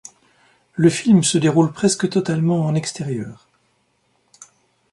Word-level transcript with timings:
Le 0.73 0.89
film 0.89 1.21
se 1.23 1.37
déroule 1.37 1.71
presque 1.71 2.09
totalement 2.09 2.65
en 2.65 2.73
extérieur. 2.73 3.47